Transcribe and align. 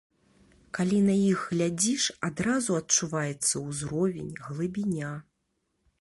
Калі 0.77 1.01
на 1.09 1.17
іх 1.33 1.43
глядзіш, 1.51 2.07
адразу 2.29 2.71
адчуваецца 2.81 3.55
ўзровень, 3.67 4.33
глыбіня. 4.47 5.13